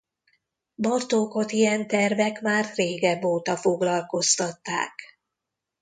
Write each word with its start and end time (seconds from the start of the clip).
Bartókot 0.75 1.51
ilyen 1.51 1.87
tervek 1.87 2.41
már 2.41 2.71
régebb 2.75 3.23
óta 3.23 3.57
foglalkoztatták. 3.57 4.93